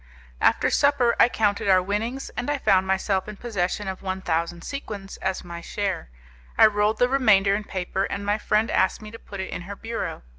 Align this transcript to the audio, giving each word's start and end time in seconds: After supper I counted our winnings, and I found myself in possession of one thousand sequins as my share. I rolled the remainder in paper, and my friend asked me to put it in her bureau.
After 0.41 0.71
supper 0.71 1.15
I 1.19 1.29
counted 1.29 1.69
our 1.69 1.79
winnings, 1.79 2.31
and 2.31 2.49
I 2.49 2.57
found 2.57 2.87
myself 2.87 3.27
in 3.27 3.37
possession 3.37 3.87
of 3.87 4.01
one 4.01 4.19
thousand 4.19 4.63
sequins 4.63 5.17
as 5.17 5.43
my 5.43 5.61
share. 5.61 6.09
I 6.57 6.65
rolled 6.65 6.97
the 6.97 7.07
remainder 7.07 7.53
in 7.53 7.65
paper, 7.65 8.05
and 8.05 8.25
my 8.25 8.39
friend 8.39 8.71
asked 8.71 9.03
me 9.03 9.11
to 9.11 9.19
put 9.19 9.39
it 9.39 9.51
in 9.51 9.61
her 9.61 9.75
bureau. 9.75 10.23